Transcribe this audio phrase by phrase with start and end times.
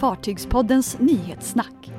[0.00, 1.92] Fartygspoddens nyhetssnack.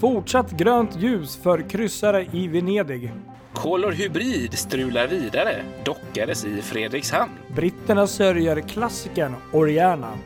[0.00, 3.12] Fortsatt grönt ljus för kryssare i Venedig.
[3.52, 7.32] Color Hybrid strular vidare, dockades i Fredrikshamn.
[7.54, 10.18] Britterna sörjer klassikern Oriana.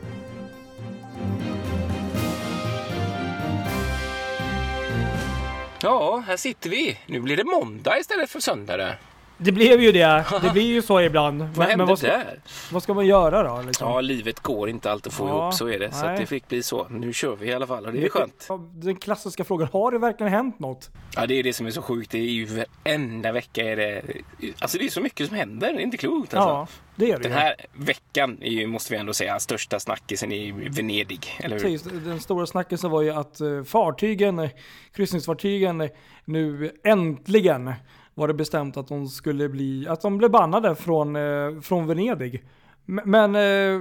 [5.81, 6.97] Ja, här sitter vi.
[7.05, 8.93] Nu blir det måndag istället för söndag.
[9.41, 9.51] Det.
[9.51, 10.25] Blev ju det.
[10.41, 11.43] Det blir ju så ibland.
[11.55, 12.39] Vad hände vad, ska, där?
[12.71, 13.61] vad ska man göra då?
[13.67, 13.89] Liksom?
[13.89, 15.91] Ja, livet går inte alltid att få Ja, ihop, så är det.
[15.91, 16.87] Så det fick bli så.
[16.89, 18.47] Nu kör vi i alla fall och det är skönt.
[18.73, 20.89] Den klassiska frågan, har det verkligen hänt något?
[21.15, 22.11] Ja, det är det som är så sjukt.
[22.11, 22.45] Det är ju
[22.85, 24.01] varenda vecka är det...
[24.59, 25.73] Alltså det är så mycket som händer.
[25.73, 26.49] Det är inte klokt alltså.
[26.49, 27.37] Ja, det är det Den ju.
[27.37, 31.27] här veckan är ju, måste vi ändå säga, största snackisen i Venedig.
[31.39, 31.63] Eller hur?
[31.63, 34.49] Precis, den stora snackisen var ju att eh, fartygen, eh,
[34.95, 35.89] kryssningsfartygen, eh,
[36.25, 37.73] nu äntligen
[38.15, 42.43] var det bestämt att de skulle bli, att de blev bannade från, eh, från Venedig.
[42.87, 43.79] M- Men eh,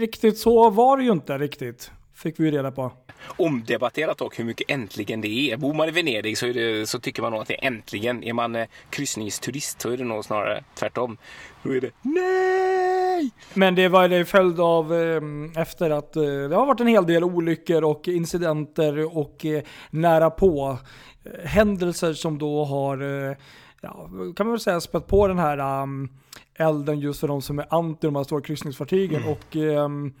[0.00, 2.92] riktigt så var det ju inte riktigt, fick vi ju reda på.
[3.26, 5.56] Omdebatterat dock hur mycket äntligen det är.
[5.56, 8.24] Bor man i Venedig så, det, så tycker man nog att det är äntligen.
[8.24, 11.16] Är man eh, kryssningsturist så är det nog snarare tvärtom.
[11.62, 13.30] Då är det nej!
[13.54, 15.20] Men det var en följd av eh,
[15.62, 20.30] efter att eh, det har varit en hel del olyckor och incidenter och eh, nära
[20.30, 20.78] på
[21.24, 23.36] eh, händelser som då har, eh,
[23.80, 26.08] ja, kan man väl säga, spett på den här um,
[26.54, 29.24] elden just för de som är anti de här stora kryssningsfartygen.
[29.24, 30.14] Och ehm,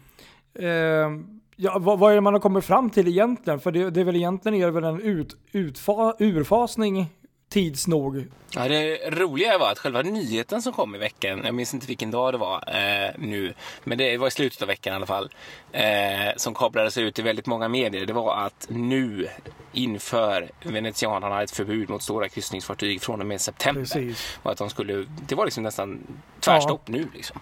[0.58, 3.60] ehm, ja, vad, vad är det man har kommit fram till egentligen?
[3.60, 7.06] För det, det är väl egentligen är det väl en ut, utfa, urfasning
[7.50, 8.24] tids nog.
[8.54, 12.10] Ja, det roliga var att själva nyheten som kom i veckan, jag minns inte vilken
[12.10, 15.30] dag det var eh, nu, men det var i slutet av veckan i alla fall,
[15.72, 19.28] eh, som kablades ut i väldigt många medier, det var att nu
[19.72, 23.82] inför venetianerna ett förbud mot stora kryssningsfartyg från och med september.
[23.82, 24.38] Precis.
[24.42, 26.00] Och att de skulle, det var liksom nästan
[26.40, 27.40] tvärstopp nu liksom.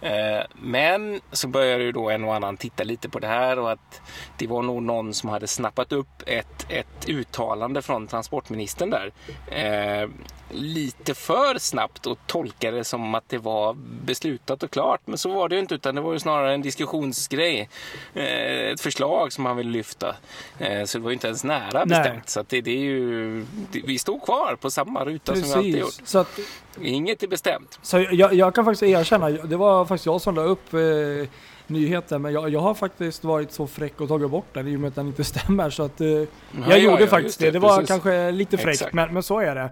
[0.00, 3.72] Eh, Men så började ju då en och annan titta lite på det här och
[3.72, 4.00] att
[4.38, 9.12] det var nog någon som hade snappat upp ett, ett uttalande från transportministern där.
[9.48, 10.08] Eh,
[10.52, 15.00] lite för snabbt och tolkade det som att det var beslutat och klart.
[15.04, 17.68] Men så var det ju inte utan det var ju snarare en diskussionsgrej.
[18.14, 18.24] Eh,
[18.72, 20.16] ett förslag som han ville lyfta.
[20.58, 21.86] Eh, så det var ju inte ens nära Nej.
[21.86, 22.28] bestämt.
[22.28, 23.46] Så att det, det är ju,
[23.84, 25.88] vi stod kvar på samma ruta som vi alltid gjort.
[25.88, 26.08] Precis.
[26.08, 26.38] Så att
[26.82, 27.78] Inget är bestämt.
[27.82, 31.28] Så jag, jag kan faktiskt erkänna, det var faktiskt jag som la upp eh,
[31.66, 34.80] nyheten, men jag, jag har faktiskt varit så fräck och tagit bort den i och
[34.80, 35.70] med att den inte stämmer.
[35.70, 36.26] Så att, eh, jag
[36.68, 37.44] ja, gjorde ja, faktiskt det.
[37.44, 37.88] det, Det var precis.
[37.88, 39.70] kanske lite fräckt, men, men så är det.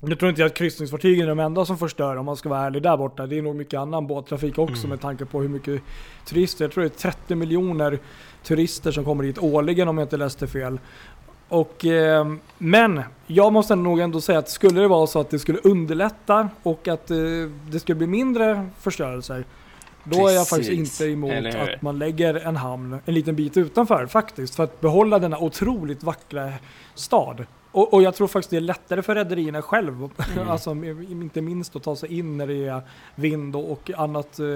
[0.00, 2.82] Jag tror inte att kryssningsfartygen är de enda som förstör om man ska vara ärlig
[2.82, 3.26] där borta.
[3.26, 4.90] Det är nog mycket annan båttrafik också Mm.
[4.90, 5.82] med tanke på hur mycket
[6.26, 6.64] turister.
[6.64, 7.98] Jag tror det är 30 miljoner
[8.42, 10.80] turister som kommer hit årligen om jag inte läste fel.
[11.48, 12.26] Och, eh,
[12.58, 16.48] men jag måste nog ändå säga att skulle det vara så att det skulle underlätta
[16.62, 17.16] och att eh,
[17.70, 19.44] det skulle bli mindre förstörelser.
[20.04, 21.00] Då är jag faktiskt Precis.
[21.00, 24.54] inte emot att man lägger en hamn en liten bit utanför faktiskt.
[24.54, 26.52] För att behålla denna otroligt vackra
[26.94, 27.46] stad.
[27.72, 30.48] Och, och jag tror faktiskt det är lättare för rederierna själv, Mm.
[30.48, 30.70] alltså
[31.10, 32.82] inte minst att ta sig in när det är
[33.14, 34.46] vind och, och annat eh,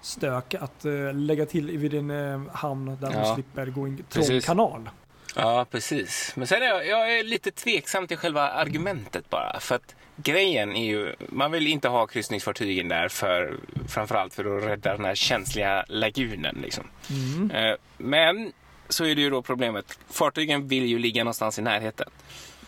[0.00, 3.20] stök, att eh, lägga till vid en eh, hamn där Ja.
[3.20, 4.46] man slipper gå in trång Precis.
[4.46, 4.90] kanal.
[5.36, 6.32] Ja, precis.
[6.36, 9.60] Men sen är jag, jag är lite tveksam till själva argumentet bara.
[9.60, 13.54] För att grejen är ju, man vill inte ha kryssningsfartygen där för
[13.88, 16.84] framförallt för att rädda den här känsliga lagunen liksom.
[17.10, 17.76] Mm.
[17.98, 18.52] Men
[18.88, 19.98] så är det ju då problemet.
[20.10, 22.08] Fartygen vill ju ligga någonstans i närheten.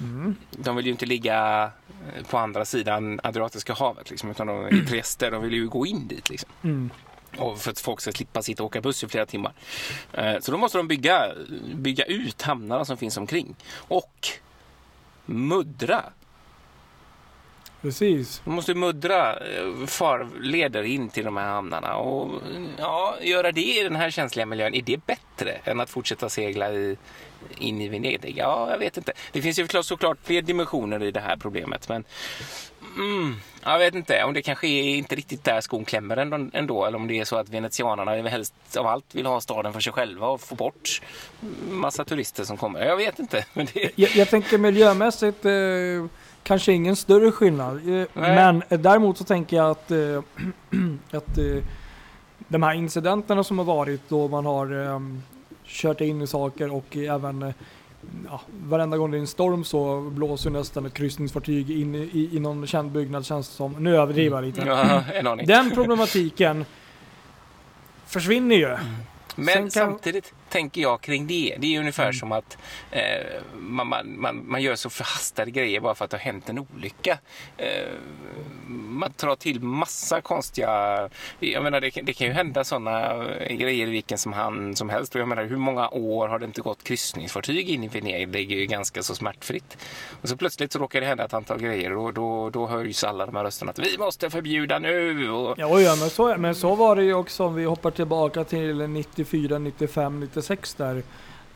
[0.00, 0.36] Mm.
[0.50, 1.64] De vill ju inte ligga
[2.16, 5.86] eh, på andra sidan Adriatiska havet liksom, utan de i Trieste, de vill ju gå
[5.86, 6.50] in dit liksom.
[6.62, 6.90] Mm.
[7.38, 9.52] Och för att folk ska slippa sitta och åka buss i flera timmar.
[10.12, 11.32] Eh, Så då måste de bygga,
[11.74, 13.56] bygga ut hamnarna som finns omkring.
[13.76, 14.28] Och
[15.26, 16.04] muddra.
[17.82, 18.42] Precis.
[18.44, 21.96] De måste muddra eh, farleder in till de här hamnarna.
[21.96, 22.42] Och
[22.78, 26.72] ja, göra det i den här känsliga miljön, är det bättre än att fortsätta segla
[26.72, 26.96] i,
[27.58, 28.34] in i Venedig?
[28.38, 29.12] Ja, jag vet inte.
[29.32, 31.88] Det finns ju såklart, fler dimensioner i det här problemet.
[31.88, 32.04] Men
[32.96, 36.16] mm, jag vet inte om det kanske är inte riktigt där skon klämmer
[36.52, 36.84] ändå.
[36.84, 39.92] Eller om det är så att venetianerna helst av allt vill ha staden för sig
[39.92, 41.02] själva och få bort
[41.70, 42.84] massa turister som kommer.
[42.84, 43.44] Jag vet inte.
[43.52, 45.52] Men det, Jag, jag tänker miljömässigt eh,
[46.42, 47.88] kanske ingen större skillnad.
[47.88, 49.98] Eh, men eh, däremot så tänker jag att, eh,
[51.18, 51.38] att
[52.48, 55.00] de här incidenterna som har varit då man har eh,
[55.64, 57.54] kört in i saker och även
[58.28, 62.40] ja, varenda gång det är en storm så blåser nästan ett kryssningsfartyg in i, i,
[62.40, 63.72] någon känd byggnad känns det som.
[63.72, 64.72] Nu överdriver jag lite.
[65.30, 65.46] aning.
[65.46, 66.64] Den problematiken
[68.06, 68.76] försvinner ju.
[69.36, 71.56] Men Sen kan- samtidigt tänker jag kring det.
[71.58, 72.12] Det är ungefär Mm.
[72.14, 72.58] som att
[72.90, 73.02] eh,
[73.58, 76.58] man, man, man, man gör så förhastade grejer bara för att det har hänt en
[76.58, 77.18] olycka.
[77.56, 77.66] Eh,
[78.68, 81.08] man tar till massa konstiga...
[81.40, 84.88] Jag menar, det, kan- det kan ju hända sådana grejer i vilken som han som
[84.88, 85.14] helst.
[85.14, 88.28] Och jag menar, hur många år har det inte gått kryssningsfartyg in i Venedig?
[88.28, 89.76] Det är ju ganska så smärtfritt.
[90.22, 93.26] Och så plötsligt så råkar det hända ett antal grejer och då, då höjs alla
[93.26, 95.30] de här rösterna att vi måste förbjuda nu.
[95.30, 98.44] Och, Ja, ja men, så, men så var det ju också om vi hoppar tillbaka
[98.44, 100.39] till 94, 95, 96
[100.76, 101.02] där.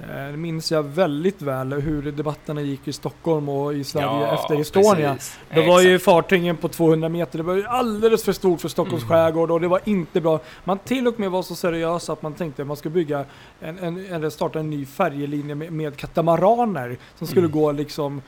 [0.00, 4.34] Eh, Det minns jag väldigt väl hur debatterna gick i Stockholm och i Sverige Ja,
[4.34, 5.12] efter Estonia.
[5.14, 5.38] precis.
[5.54, 6.04] Då var ju Exakt.
[6.04, 9.08] fartygen på 200 meter, det var ju alldeles för stort för Stockholms Mm.
[9.16, 10.40] skärgård och det var inte bra.
[10.64, 13.24] Man till och med var så seriös att man tänkte att man skulle bygga
[13.60, 17.52] en, en, eller starta en ny färjelinje med, med katamaraner som skulle Mm.
[17.60, 18.22] gå liksom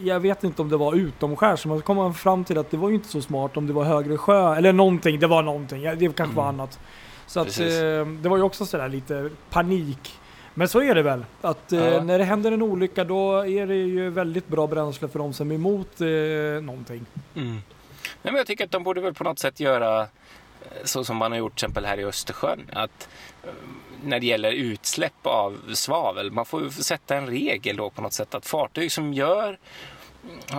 [0.00, 2.76] jag vet inte om det var utomskärs, men så kom man fram till att det
[2.76, 5.82] var ju inte så smart om det var högre sjö, eller någonting, det var någonting,
[5.82, 6.60] det kanske var Mm.
[6.60, 6.78] annat.
[7.28, 7.74] Så att, Precis.
[7.74, 10.18] eh, det var ju också sådär lite panik.
[10.54, 12.02] Men så är det väl, att eh, Ja.
[12.02, 15.50] när det händer en olycka då är det ju väldigt bra bränsle för de som
[15.50, 16.06] är emot eh,
[16.62, 17.06] någonting.
[17.34, 17.52] Mm.
[17.52, 17.62] Nej,
[18.22, 20.06] men jag tycker att de borde väl på något sätt göra eh,
[20.84, 22.70] så som man har gjort till exempel här i Östersjön.
[22.72, 23.08] Att
[23.44, 23.50] eh,
[24.04, 28.12] när det gäller utsläpp av svavel, man får ju sätta en regel då på något
[28.12, 29.58] sätt att fartyg som gör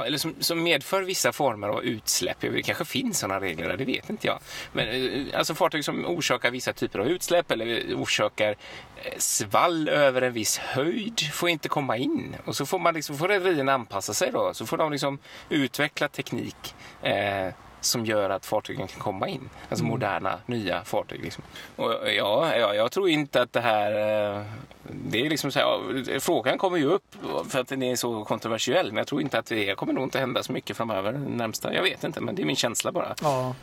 [0.06, 2.38] eller som, som medför vissa former av utsläpp.
[2.40, 4.40] Det kanske finns sådana regler, det vet inte jag.
[4.74, 8.56] Men eh, alltså fartyg som orsakar vissa typer av utsläpp eller orsakar
[9.04, 12.36] eh, svall över en viss höjd får inte komma in.
[12.46, 14.54] Och så får man liksom, får rederierna anpassa sig då.
[14.54, 15.20] Så får de liksom
[15.50, 19.50] utveckla teknik eh, som gör att fartygen kan komma in.
[19.70, 19.92] Alltså Mm.
[19.92, 21.24] moderna, nya fartyg.
[21.24, 21.44] Liksom.
[21.76, 23.92] Och ja, ja, jag tror inte att det här...
[24.38, 24.44] eh,
[24.84, 27.16] Det är liksom så här, frågan kommer ju upp
[27.50, 28.88] för att den är så kontroversiell.
[28.88, 31.12] Men jag tror inte att det kommer nog inte hända så mycket framöver.
[31.14, 33.16] Närmsta, jag vet inte, men det är min känsla bara.
[33.22, 33.56] Ja.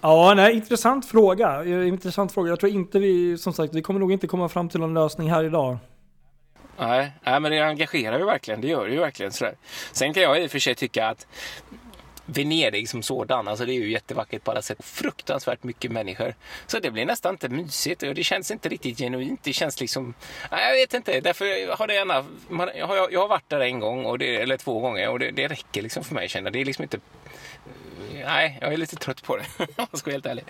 [0.00, 1.64] Ja, nej, intressant fråga.
[1.64, 2.48] Eh, Intressant fråga.
[2.50, 5.30] Jag tror inte vi, som sagt, vi kommer nog inte komma fram till någon lösning
[5.30, 5.78] här idag.
[6.78, 8.60] Nej, nej, men det engagerar ju verkligen.
[8.60, 9.32] Det gör det ju verkligen.
[9.32, 9.54] Sådär.
[9.92, 11.26] Sen kan jag i och för sig tycka att
[12.26, 14.78] Venedig som sådan, alltså det är ju jättevackert på alla sätt.
[14.84, 16.34] Fruktansvärt mycket människor.
[16.66, 19.40] Så det blir nästan inte mysigt och det känns inte riktigt genuint.
[19.42, 20.14] Det känns liksom,
[20.50, 21.20] nej, jag vet inte.
[21.20, 24.36] Därför har det gärna, man, jag, har, jag har varit där en gång, och det,
[24.36, 26.50] eller två gånger och det, det räcker liksom för mig Känner.
[26.50, 26.98] Det är liksom inte,
[28.24, 30.44] nej, jag är lite trött på det om jag ska vara helt ärlig.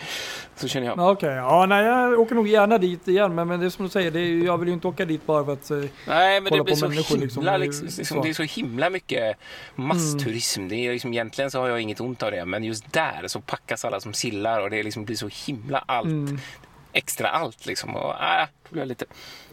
[0.57, 0.99] Så känner jag.
[0.99, 3.85] Ja, Okej, ja, nej, jag åker nog gärna dit igen, men, men det är som
[3.85, 5.71] du säger, det är, jag vill ju inte åka dit bara för att...
[5.71, 5.77] eh,
[6.07, 7.45] Nej, men kolla det blir så himla, liksom.
[7.45, 8.23] Det är liksom, liksom, så.
[8.23, 9.37] det är så himla mycket
[9.75, 10.69] massturism.
[10.69, 13.41] Det är liksom, egentligen så har jag inget ont av det, men just där så
[13.41, 16.39] packas alla som sillar och det liksom blir så himla allt, Mm.
[16.97, 17.97] Extra allt liksom.
[17.97, 19.05] Och, äh, då blir jag lite,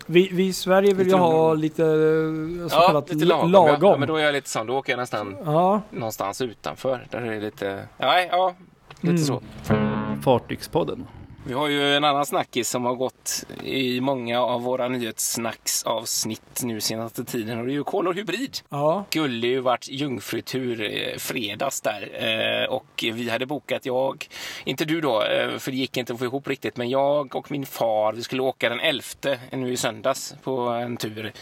[0.05, 3.51] Vi, vi i Sverige vill ju ha lite eh, så ja, kallat lite lagom.
[3.51, 3.91] lagom.
[3.91, 7.07] Ja, men då är jag lite sån, då åker jag nästan Ja, någonstans utanför.
[7.09, 8.55] Där är det lite, nej, ja,
[9.01, 9.17] lite Mm.
[9.23, 9.41] så.
[10.23, 11.07] Fartygspodden.
[11.45, 16.81] Vi har ju en annan snackis som har gått i många av våra nyhetssnacksavsnitt nu
[16.81, 18.57] senaste tiden och det är ju Kolor Hybrid.
[18.69, 19.05] ja.
[19.09, 24.27] skulle ju varit jungfrutur eh, fredags där eh, och vi hade bokat, jag,
[24.63, 27.51] inte du då, eh, för det gick inte att få ihop riktigt, men jag och
[27.51, 29.03] min far, vi skulle åka den 11
[29.51, 31.33] nu i söndags på en tur.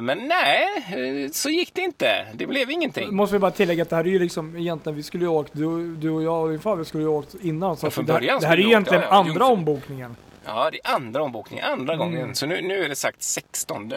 [0.00, 2.26] Men nej, så gick det inte.
[2.34, 3.14] Det blev ingenting.
[3.14, 5.52] Måste vi bara tillägga att det här är ju liksom egentligen, vi skulle ju åkt,
[5.52, 7.76] du, du och jag och din far, vi skulle ju åkt innan.
[7.76, 9.44] Så Ja, från det, här, början det här är vi egentligen andra jungfru.
[9.44, 10.16] ombokningen.
[10.44, 12.06] Ja, det är andra ombokningen, andra Mm.
[12.06, 12.34] gången.
[12.34, 13.92] Så nu, nu är det sagt 16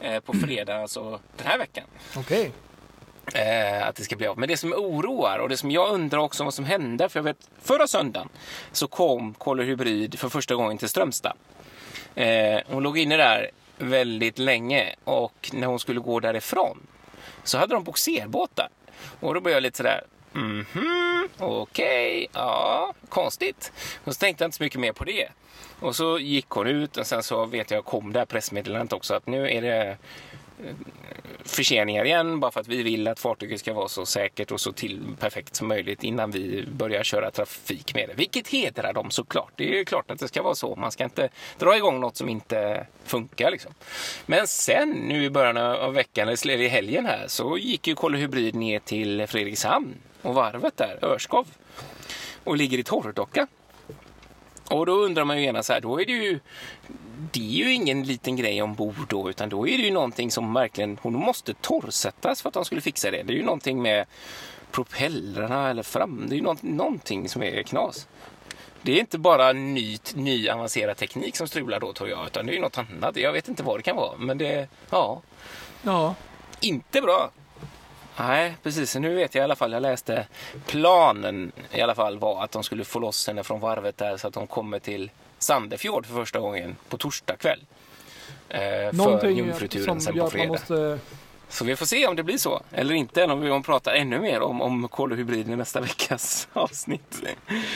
[0.00, 1.84] eh, på fredag, alltså den här veckan.
[2.16, 2.52] Okej.
[3.34, 4.38] eh, att det ska bli av.
[4.38, 7.24] Men det som oroar och det som jag undrar också vad som hände, för jag
[7.24, 8.28] vet förra söndagen
[8.72, 11.32] så kom Koller Hybrid för första gången till Strömstad.
[12.14, 16.86] Eh, hon låg inne där väldigt länge och när hon skulle gå därifrån
[17.44, 18.68] så hade de boxerbåtar.
[19.20, 23.72] Och då blev jag lite sådär, mhm, okej, ja, konstigt.
[24.04, 25.28] Och så tänkte jag inte så mycket mer på det.
[25.80, 29.14] Och så gick hon ut och sen så vet jag kom det här pressmeddelandet också
[29.14, 29.98] att nu är det
[31.44, 34.72] förseningar igen bara för att vi vill att fartyget ska vara så säkert och så
[34.72, 38.14] till perfekt som möjligt innan vi börjar köra trafik med det.
[38.14, 39.52] Vilket hedrar dem såklart.
[39.56, 40.76] Det är ju klart att det ska vara så.
[40.76, 43.50] Man ska inte dra igång något som inte funkar.
[43.50, 43.74] Liksom.
[44.26, 48.18] Men sen nu i början av veckan, eller i helgen här, så gick ju Kolle
[48.18, 51.46] Hybrid ner till Fredrikshamn och varvet där, Örskov,
[52.44, 53.46] och ligger i torrdocka.
[54.70, 56.40] Och då undrar man ju gärna så här, då är det ju
[57.32, 60.54] det är ju ingen liten grej ombord då, utan då är det ju någonting som
[60.54, 63.22] verkligen, hon måste torrsättas för att de skulle fixa det.
[63.22, 64.06] Det är ju någonting med
[64.70, 68.08] propellrarna eller fram, det är ju något, någonting som är knas.
[68.82, 72.52] Det är inte bara ny, ny avancerad teknik som strular då tror jag, utan det
[72.52, 73.16] är ju något annat.
[73.16, 75.22] Jag vet inte vad det kan vara, men det, ja,
[75.82, 76.14] Ja.
[76.60, 77.30] inte bra.
[78.18, 78.96] Nej, precis.
[78.96, 79.72] Nu vet jag i alla fall.
[79.72, 80.26] Jag läste
[80.66, 84.28] planen i alla fall var att de skulle få loss henne från varvet där så
[84.28, 87.60] att de kommer till Sandefjord för första gången på torsdag kväll.
[88.48, 90.48] Eh, för Någonting jungfruturen som sen på fredag.
[90.48, 90.98] måste...
[91.50, 92.62] Så vi får se om det blir så.
[92.72, 95.80] Eller inte, eller om vi pratar ännu mer om, om kol och hybrid i nästa
[95.88, 97.22] veckas avsnitt.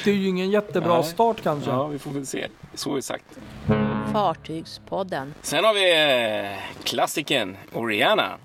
[0.05, 1.05] Det är ju ingen jättebra Nej.
[1.05, 1.71] start kanske.
[1.71, 2.49] Ja, vi får väl se.
[2.75, 3.25] Så är sagt.
[4.13, 5.35] Fartygspodden.
[5.43, 8.39] Sen har vi eh, klassiken Oriana.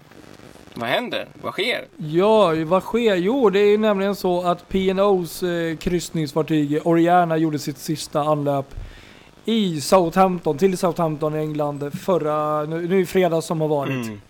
[0.80, 1.28] Vad händer?
[1.42, 1.86] Vad sker?
[1.98, 3.16] Ja, vad sker?
[3.16, 8.76] Jo, det är ju nämligen så att P&O's eh, kryssningsfartyg Oriana gjorde sitt sista anlöp
[9.46, 14.08] i Southampton, till Southampton i England förra, nu, nu i fredags som har varit.
[14.08, 14.22] Mm.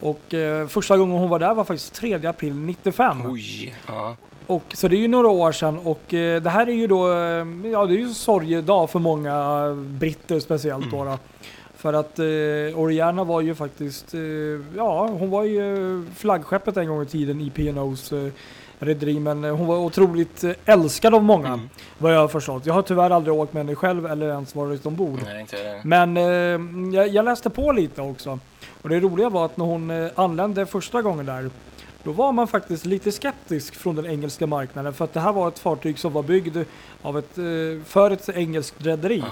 [0.00, 3.22] Och eh, första gången hon var där var faktiskt 3 april 95.
[3.26, 3.74] Oj.
[3.86, 4.16] Ja.
[4.46, 7.12] Och, så det är ju några år sedan och eh, det här är ju då,
[7.12, 11.04] eh, ja det är ju en sorgedag för många britter speciellt då.
[11.04, 11.18] då.
[11.84, 14.20] För att eh, Oriana var ju faktiskt, eh,
[14.76, 18.32] ja hon var ju flaggskeppet en gång i tiden i P&O's eh,
[18.78, 21.68] rederi men eh, hon var otroligt eh, älskad av många Mm.
[21.98, 22.66] vad jag har förstått.
[22.66, 25.18] Jag har tyvärr aldrig åkt med henne själv eller ens varit ombord.
[25.24, 25.80] Nej, inte det.
[25.84, 28.38] Men eh, jag, jag läste på lite också.
[28.82, 31.50] Och det roliga var att när hon eh, anlände första gången där,
[32.02, 34.94] då var man faktiskt lite skeptisk från den engelska marknaden.
[34.94, 36.56] För att det här var ett fartyg som var byggd
[37.02, 39.24] av ett, eh, för ett engelskt rederi.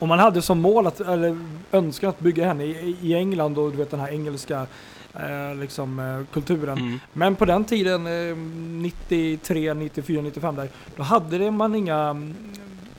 [0.00, 1.38] Och man hade som mål att, eller
[1.72, 4.66] önskan att bygga henne i, i England och du vet den här engelska
[5.14, 6.78] eh, liksom, eh, kulturen.
[6.78, 7.00] Mm.
[7.12, 12.08] Men på den tiden, eh, 93, 94, 95 där, då hade det man inga,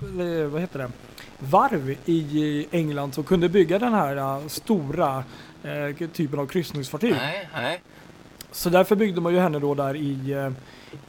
[0.02, 0.92] eh, vad heter det,
[1.40, 5.24] varv i England som kunde bygga den här eh, stora
[5.64, 7.12] eh, typen av kryssningsfartyg.
[7.12, 7.82] Nej, nej.
[8.52, 10.52] Så därför byggde man ju henne då där i,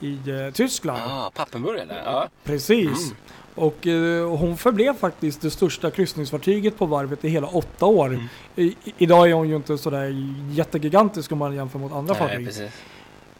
[0.01, 0.19] i
[0.55, 1.03] Tyskland.
[1.03, 2.03] Ah, Pappenburg eller?
[2.05, 2.29] Ja.
[2.45, 3.05] Precis.
[3.05, 3.17] Mm.
[3.55, 8.07] Och eh, hon förblev faktiskt det största kryssningsfartyget på varvet i hela åtta år.
[8.07, 8.25] Mm.
[8.57, 10.15] I, idag är hon ju inte sådär
[10.51, 12.47] jättegigantisk om man jämför mot andra Nej, fartyg.
[12.47, 12.71] precis.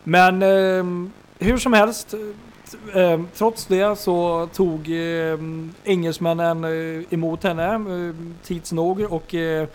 [0.05, 0.85] Men eh,
[1.39, 2.15] hur som helst,
[2.95, 5.39] eh, trots det så tog eh,
[5.85, 9.69] engelsmännen eh, emot henne eh, tids nog och eh,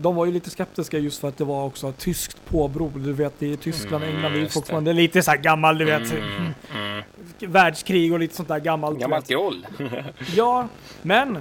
[0.00, 2.92] de var ju lite skeptiska just för att det var också tyskt påbrå.
[2.94, 4.60] Du vet i Tyskland och Mm, England det är just det.
[4.60, 6.12] fortfarande lite så här gammal, du vet.
[6.12, 7.02] Mm, mm.
[7.52, 8.98] Världskrig och lite sånt där gammalt.
[9.00, 9.66] Gammalt groll.
[10.36, 10.68] Ja,
[11.02, 11.38] men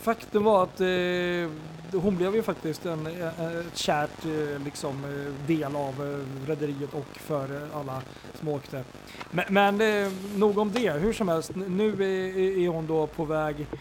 [0.00, 3.26] faktum var att eh, hon blev ju faktiskt en, eh,
[3.58, 8.02] ett kärt eh, liksom, eh, del av eh, rederiet och för eh, alla
[8.38, 8.82] som åkte.
[9.30, 11.50] Men, men eh, nog om det, hur som helst.
[11.54, 13.78] Nu är, är hon då på väg eh,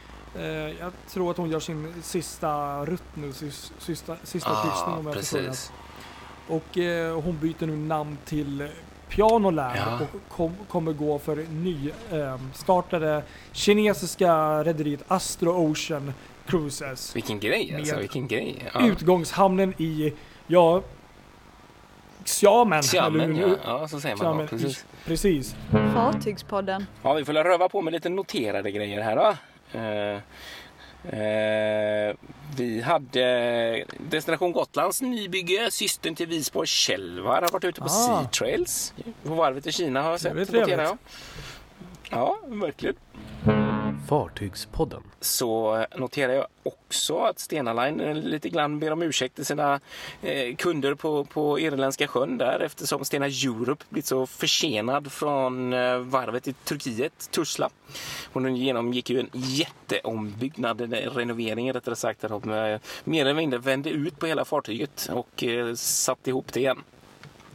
[0.79, 5.09] jag tror att hon gör sin sista rutt nu, sis- sista, sista kryssning om ah,
[5.09, 5.47] jag förstår rätt.
[5.47, 5.71] precis.
[6.47, 8.67] Och eh, hon byter nu namn till
[9.09, 9.99] Pianoland Ja.
[10.01, 16.13] och kom, kommer gå för ny eh, startade kinesiska rederiet Astro Ocean
[16.45, 17.15] Cruises.
[17.15, 18.69] Vilken grej alltså, vilken grej.
[18.73, 18.87] Ja.
[18.87, 20.13] Utgångshamnen i,
[20.47, 20.81] ja,
[22.23, 22.81] Xiamen.
[22.81, 23.47] Xiamen, ja.
[23.65, 24.19] ja, så säger man.
[24.25, 24.85] Xiamen, Ja, precis.
[25.05, 25.55] Precis.
[25.93, 26.85] Fartygspodden.
[27.03, 29.33] Ja, vi får röva på med lite noterade grejer här då.
[29.73, 30.19] Eh,
[31.19, 32.15] eh,
[32.57, 37.89] vi hade Destination Gotlands nybygge, systern till Visborg Kälvar har varit ute på Ah.
[37.89, 38.93] Sea Trails.
[39.23, 40.31] På varvet i Kina har jag sett.
[40.49, 40.77] Trevligt.
[40.79, 40.97] jag.
[42.09, 42.95] Ja, verkligen.
[44.07, 45.03] Fartygspodden.
[45.19, 49.79] så noterar jag också att Stena Line eh, lite grann ber om ursäkt till sina
[50.21, 55.97] eh, kunder på, på Irländska sjön där eftersom Stena Europe blivit så försenad från eh,
[55.97, 57.69] varvet i Turkiet, Tuzla.
[58.33, 63.59] Hon genomgick ju en jätteombyggnad, en renovering rättare sagt, där de eh, mer eller mindre
[63.59, 66.83] vände ut på hela fartyget och eh, satte ihop det igen.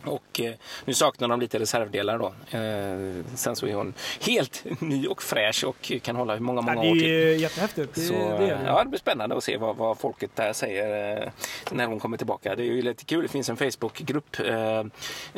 [0.04, 0.54] Och eh,
[0.84, 2.26] nu saknar de lite reservdelar då.
[2.58, 6.74] Eh, sen så är hon helt ny och fräsch och kan hålla hur många, Ja,
[6.74, 7.04] många det är år till.
[7.08, 7.94] ju jättehäftigt.
[7.94, 8.60] Det, Så, det är det.
[8.66, 11.28] ja, det blir spännande att se vad, vad folket där säger eh,
[11.70, 12.56] när hon kommer tillbaka.
[12.56, 13.22] Det är ju lite kul.
[13.22, 14.78] Det finns en Facebookgrupp, eh,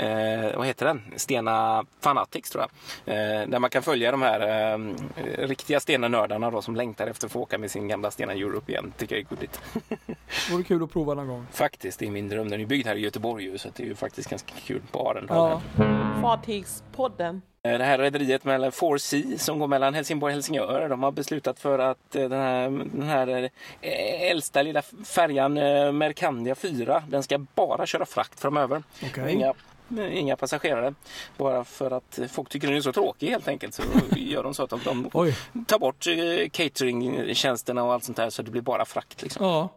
[0.06, 1.02] eh, vad heter den?
[1.16, 2.64] Stena Fanatics tror
[3.04, 3.14] jag.
[3.14, 4.44] Eh, där man kan följa de här
[5.46, 8.92] riktiga Stena-nördarna då, som längtar efter att få åka med sin gamla Stena Europe igen.
[8.96, 9.60] Tycker jag är gulligt.
[10.50, 11.46] Vore kul att prova någon gång.
[11.52, 12.50] Faktiskt, det är min dröm.
[12.50, 15.10] Den är byggd här i Göteborg ju, så det är ju faktiskt ganska kul på
[15.10, 15.60] Arendal.
[15.78, 15.84] Ja.
[16.22, 17.42] Fartygspodden.
[17.62, 20.88] Eh, Det här rederiet mellan 4C som går mellan Helsingborg och Helsingör.
[20.88, 25.54] De har beslutat för att eh, den här, den här eh, äldsta lilla färjan
[25.98, 28.82] Mercandia 4, den ska bara köra frakt framöver.
[29.04, 29.32] Okej.
[29.32, 29.54] Inga,
[30.10, 30.94] inga passagerare.
[31.36, 33.74] Bara för att folk tycker den är så tråkig helt enkelt.
[33.74, 33.82] Så
[34.16, 35.10] gör de så att de, de
[35.66, 36.04] tar bort
[36.52, 39.22] cateringtjänsterna och allt sånt där så det blir bara frakt.
[39.22, 39.46] Liksom.
[39.46, 39.68] Ja.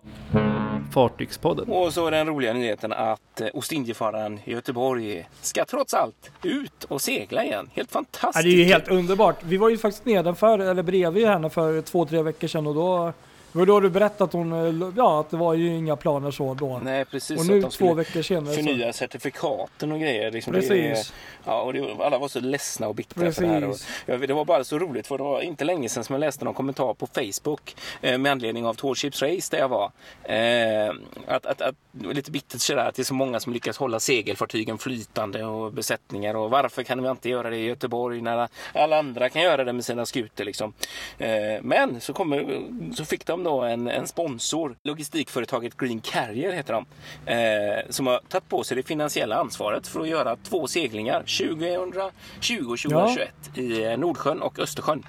[0.94, 1.70] Fartygspodden.
[1.70, 6.84] Och så är den roliga nyheten att eh, Ostindiefararen i Göteborg ska trots allt ut
[6.84, 7.70] och segla igen.
[7.74, 8.44] Helt Ja, fantastiskt.
[8.46, 9.36] det är ju helt underbart.
[9.44, 13.14] Vi var ju faktiskt nedanför, eller bredvid henne för två, tre veckor sedan och då
[13.52, 16.32] Det var då du berättade att hon, eh, ja att det var ju inga planer
[16.32, 16.80] så då.
[16.84, 17.40] Nej, precis.
[17.40, 18.56] och så nu två veckor senare.
[18.56, 20.32] Så, Förnya certifikaten och grejer.
[20.32, 21.14] Liksom det, precis.
[21.46, 23.64] ja, och det, alla var så ledsna och bittra för det här.
[23.64, 24.04] Och, Precis.
[24.06, 26.46] ja, det var bara så roligt för det var inte länge sedan som jag läste
[26.46, 29.92] någon kommentar på Facebook eh, med anledning av Tall Ships Race där jag var.
[30.24, 30.94] Eh,
[31.28, 34.00] att, att, att, det lite bittert sådär att det är så många som lyckas hålla
[34.00, 39.00] segelfartygen flytande och besättningar och varför kan vi inte göra det i Göteborg när alla
[39.00, 40.74] andra kan göra det med sina skutor liksom.
[41.18, 42.62] Eh, men så, kommer,
[42.96, 46.86] så fick de då en, en sponsor, logistikföretaget Green Carrier heter de,
[47.32, 51.20] eh, som har tagit på sig det finansiella ansvaret för att göra två seglingar.
[51.20, 55.04] 2020 och 2021 i eh, Nordsjön och Östersjön.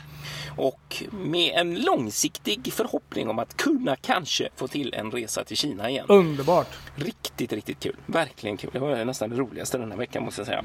[0.57, 5.91] Och med en långsiktig förhoppning om att kunna kanske få till en resa till Kina
[5.91, 6.07] igen.
[6.09, 6.69] Underbart.
[6.95, 7.97] Riktigt, riktigt kul.
[8.07, 8.71] Verkligen kul.
[8.73, 10.65] Det var nästan det roligaste den här veckan måste jag säga.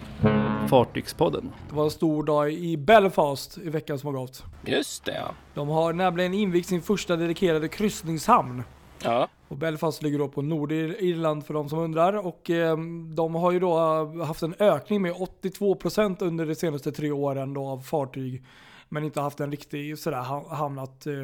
[0.70, 1.52] Fartygspodden.
[1.70, 4.44] Det var en stor dag i Belfast i veckan som har gått.
[4.66, 5.32] Just det ja.
[5.54, 8.64] De har nämligen invigt sin första dedikerade kryssningshamn.
[9.04, 12.28] Ja, Och Belfast ligger då på Nordirland för de som undrar.
[12.28, 12.78] Och eh,
[13.16, 13.78] de har ju då
[14.24, 18.44] haft en ökning med 82% under de senaste tre åren då av fartyg.
[18.94, 21.24] Men inte haft en riktig sådär hamnat hamn att eh,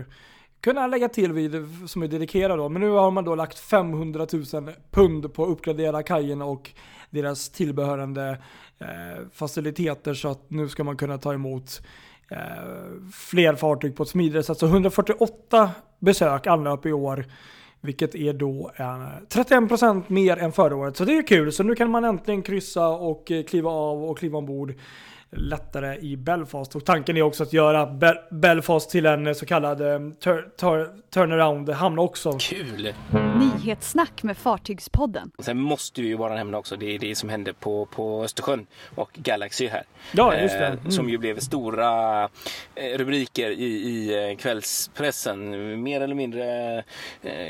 [0.61, 2.69] kunna lägga till vid som är dedikerad då.
[2.69, 6.71] Men nu har man då lagt 500 000 pund på att uppgradera kajen och
[7.09, 8.37] deras tillbehörande
[8.79, 8.87] eh,
[9.33, 11.81] faciliteter så att nu ska man kunna ta emot
[12.31, 12.37] eh,
[13.13, 14.57] fler fartyg på ett smidigare sätt.
[14.57, 17.25] Så 148 besök anlöp i år.
[17.81, 18.83] Vilket är då eh,
[19.29, 20.97] 31% mer än förra året.
[20.97, 21.51] Så det är kul.
[21.51, 24.73] Så nu kan man äntligen kryssa och eh, kliva av och kliva ombord
[25.31, 26.75] lättare i Belfast.
[26.75, 30.49] Och tanken är också att göra Bel- Belfast till en eh, så kallad eh, tur-
[30.57, 32.37] tur- turnaround-hamn också.
[32.41, 32.93] kul!
[33.39, 35.31] Nyhetssnack med Fartygspodden.
[35.39, 39.09] Sen måste vi ju bara nämna också det, det som hände på, på Östersjön och
[39.13, 39.83] Galaxy här.
[40.11, 40.67] Ja, just det.
[40.67, 40.91] Eh, Mm.
[40.91, 42.29] Som ju blev stora
[42.97, 45.49] rubriker i, i kvällspressen.
[45.83, 46.83] Mer eller mindre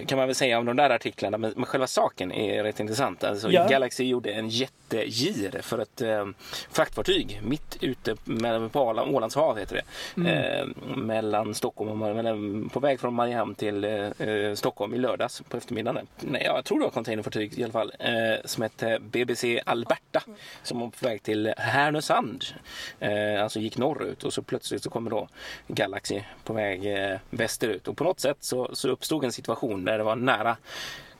[0.07, 1.37] kan man väl säga om de där artiklarna.
[1.37, 3.23] Men, men själva saken är rätt intressant.
[3.23, 3.67] Alltså, Ja.
[3.67, 6.25] Galaxy gjorde en jättegir för ett eh,
[6.71, 10.21] fraktfartyg mitt ute med, på Åland, Ålands hav heter det.
[10.21, 10.43] Mm.
[10.43, 15.41] Eh, mellan Stockholm och mellan, på väg från Mariehamn till eh, eh, Stockholm i lördags
[15.49, 16.07] på eftermiddagen.
[16.19, 17.93] Nej, jag tror det var containerfartyg i alla fall.
[17.99, 18.13] Eh,
[18.45, 20.21] som hette BBC Alberta.
[20.63, 22.45] Som var på väg till Härnösand.
[22.99, 25.27] Eh, alltså gick norrut och så plötsligt så kommer då
[25.67, 27.87] Galaxy på väg eh, västerut.
[27.87, 30.57] Och på något sätt så, så uppstod en situation där det var nära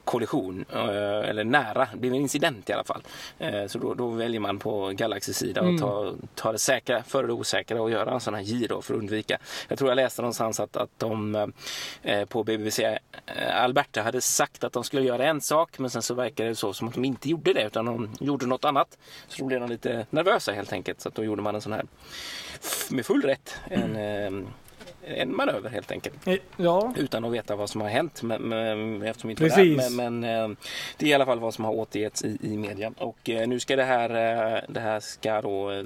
[0.09, 3.01] kollision, eh, eller nära, det blev en incident i alla fall.
[3.39, 5.73] Eh, Så då, då väljer man på Galaxys sida Mm.
[5.75, 8.81] och ta, ta det säkra före det osäkra och göra en sån här gir då
[8.81, 9.37] för att undvika.
[9.67, 11.35] Jag tror jag läste någonstans att, att de
[12.03, 12.99] eh, på BBC
[13.53, 16.73] Alberta hade sagt att de skulle göra en sak men sen så verkade det så
[16.73, 18.97] som att de inte gjorde det utan de gjorde något annat.
[19.27, 21.73] Så då blev de lite nervösa helt enkelt så att då gjorde man en sån
[21.73, 21.85] här
[22.89, 24.47] med full rätt en, eh,
[25.03, 29.01] en manöver helt enkelt Eh, Ja, utan att veta vad som har hänt men, men,
[29.01, 29.77] eftersom vi inte var Precis.
[29.77, 29.95] där.
[29.95, 30.57] Men, men eh,
[30.97, 32.91] det är i alla fall vad som har återgetts i, i media.
[32.97, 35.83] Och eh, nu ska det här, eh, det här ska då, eh,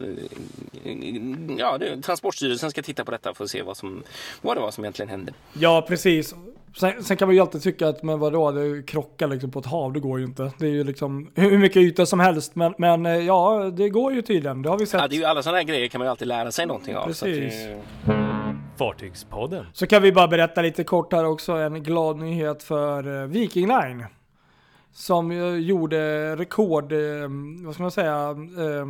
[1.58, 4.04] ja, det, Transportstyrelsen ska titta på detta för att se vad, som,
[4.42, 5.34] vad det var som egentligen hände.
[5.54, 6.36] ja precis.
[6.76, 9.66] Sen, sen kan man ju alltid tycka att men vadå, det krockar liksom på ett
[9.66, 10.52] hav, det går ju inte.
[10.58, 12.56] Det är ju liksom hur mycket yta som helst.
[12.56, 14.62] Men, men eh, ja, det går ju tydligen.
[14.62, 15.02] Det har vi sett.
[15.02, 16.96] Ja, det är ju alla sådana här grejer kan man ju alltid lära sig någonting
[16.96, 17.06] av.
[17.06, 17.54] Precis.
[18.78, 19.66] Fartygspodden.
[19.74, 23.68] Så kan vi bara berätta lite kort här också, en glad nyhet för eh, Viking
[23.68, 24.06] Line.
[24.92, 27.00] Som ju gjorde rekord, eh,
[27.66, 28.86] vad ska man säga, eh,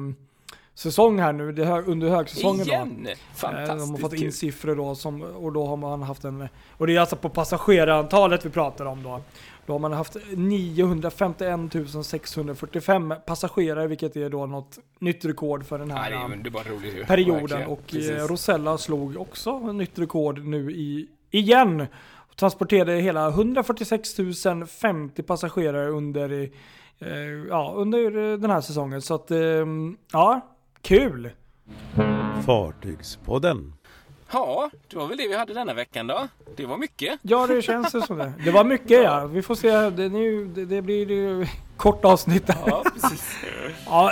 [0.75, 2.71] säsong här nu, det under högsäsongen då.
[2.73, 3.07] igen!
[3.09, 6.47] Eh, Fantastiskt De har fått in siffror då som, och då har man haft en,
[6.77, 9.21] och det är alltså på passagerarantalet vi pratar om då.
[9.65, 11.59] Då har man haft 951
[12.05, 15.97] 645 passagerare vilket är då något nytt rekord för den här
[16.97, 17.05] ju.
[17.05, 17.67] perioden.
[17.67, 18.09] Och Precis.
[18.09, 21.85] eh, Rosella slog också nytt rekord nu i, igen.
[22.35, 24.15] Transporterade hela 146
[24.67, 26.49] 050 passagerare under,
[26.99, 27.09] eh,
[27.49, 29.01] ja, under den här säsongen.
[29.01, 29.65] Så att, eh,
[30.11, 30.41] ja,
[30.81, 31.29] kul!
[32.45, 33.73] Fartygspodden.
[34.33, 36.27] Ja, det var väl det vi hade denna veckan då.
[36.55, 37.19] Det var mycket.
[37.21, 38.33] Ja, det känns det som det.
[38.45, 39.25] Det var mycket ja.
[39.25, 39.89] Vi får se.
[39.89, 42.43] Det, nu, det, det blir ju kort avsnitt.
[42.47, 42.55] Ja.
[42.65, 43.35] Ja, precis.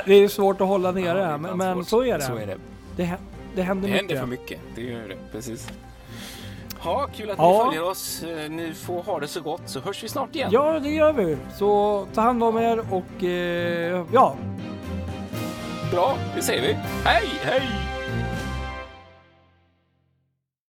[0.06, 2.24] det är svårt att hålla nere Ja, det är här, men, men så är det.
[2.24, 2.58] Så är det.
[2.96, 3.10] Det,
[3.56, 3.98] det händer Det mycket.
[4.08, 4.60] händer för mycket.
[4.76, 5.18] Det gör det.
[5.32, 5.68] Precis.
[6.84, 7.58] Ja, kul att Ja.
[7.64, 8.24] ni följer oss.
[8.24, 10.50] Eh, Ni får ha det så gott så hörs vi snart igen.
[10.52, 11.38] Ja, det gör vi.
[11.58, 14.36] Så ta hand om er och eh, ja,
[15.92, 16.74] Bra, det säger vi.
[17.06, 17.62] Hej, hej!